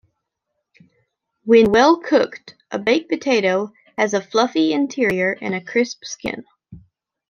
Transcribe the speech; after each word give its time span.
When 1.43 1.71
well 1.71 1.99
cooked, 1.99 2.55
a 2.71 2.79
baked 2.79 3.07
potato 3.07 3.71
has 3.99 4.15
a 4.15 4.21
fluffy 4.23 4.73
interior 4.73 5.37
and 5.39 5.53
a 5.53 5.61
crisp 5.61 6.05
skin. 6.05 6.43